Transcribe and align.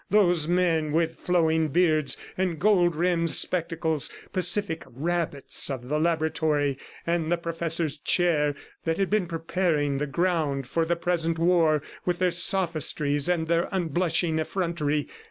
Those 0.09 0.47
men 0.47 0.93
with 0.93 1.17
flowing 1.17 1.67
beards 1.67 2.17
and 2.35 2.57
gold 2.57 2.95
rimmed 2.95 3.29
spectacles, 3.29 4.09
pacific 4.33 4.81
rabbits 4.87 5.69
of 5.69 5.89
the 5.89 5.99
laboratory 5.99 6.79
and 7.05 7.31
the 7.31 7.37
professor's 7.37 7.99
chair 7.99 8.55
that 8.83 8.97
had 8.97 9.11
been 9.11 9.27
preparing 9.27 9.99
the 9.99 10.07
ground 10.07 10.65
for 10.65 10.85
the 10.85 10.95
present 10.95 11.37
war 11.37 11.83
with 12.03 12.17
their 12.17 12.31
sophistries 12.31 13.29
and 13.29 13.45
their 13.47 13.69
unblushing 13.71 14.39
effrontery! 14.39 15.07